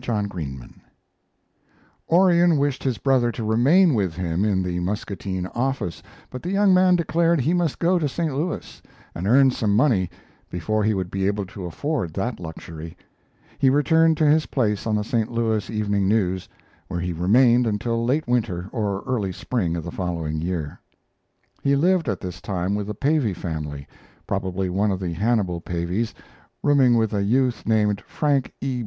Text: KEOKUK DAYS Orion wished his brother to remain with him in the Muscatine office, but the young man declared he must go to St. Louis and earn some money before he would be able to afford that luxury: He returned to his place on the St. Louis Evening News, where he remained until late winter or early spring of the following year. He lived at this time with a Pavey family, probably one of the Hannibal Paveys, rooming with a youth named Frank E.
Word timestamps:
KEOKUK 0.00 0.30
DAYS 0.34 0.70
Orion 2.10 2.56
wished 2.56 2.82
his 2.82 2.96
brother 2.96 3.30
to 3.30 3.44
remain 3.44 3.92
with 3.92 4.14
him 4.14 4.42
in 4.42 4.62
the 4.62 4.80
Muscatine 4.80 5.46
office, 5.48 6.02
but 6.30 6.42
the 6.42 6.48
young 6.50 6.72
man 6.72 6.96
declared 6.96 7.42
he 7.42 7.52
must 7.52 7.78
go 7.78 7.98
to 7.98 8.08
St. 8.08 8.32
Louis 8.34 8.80
and 9.14 9.28
earn 9.28 9.50
some 9.50 9.76
money 9.76 10.08
before 10.48 10.82
he 10.82 10.94
would 10.94 11.10
be 11.10 11.26
able 11.26 11.44
to 11.44 11.66
afford 11.66 12.14
that 12.14 12.40
luxury: 12.40 12.96
He 13.58 13.68
returned 13.68 14.16
to 14.16 14.26
his 14.26 14.46
place 14.46 14.86
on 14.86 14.96
the 14.96 15.04
St. 15.04 15.30
Louis 15.30 15.68
Evening 15.68 16.08
News, 16.08 16.48
where 16.88 17.00
he 17.00 17.12
remained 17.12 17.66
until 17.66 18.02
late 18.02 18.26
winter 18.26 18.70
or 18.72 19.02
early 19.02 19.30
spring 19.30 19.76
of 19.76 19.84
the 19.84 19.90
following 19.92 20.40
year. 20.40 20.80
He 21.62 21.76
lived 21.76 22.08
at 22.08 22.20
this 22.20 22.40
time 22.40 22.74
with 22.74 22.88
a 22.88 22.94
Pavey 22.94 23.34
family, 23.34 23.86
probably 24.26 24.70
one 24.70 24.90
of 24.90 25.00
the 25.00 25.12
Hannibal 25.12 25.60
Paveys, 25.60 26.14
rooming 26.62 26.96
with 26.96 27.12
a 27.12 27.22
youth 27.22 27.66
named 27.66 28.00
Frank 28.06 28.54
E. 28.62 28.80